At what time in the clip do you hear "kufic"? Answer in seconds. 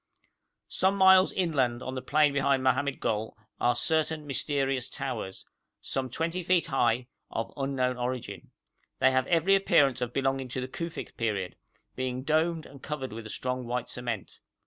10.67-11.17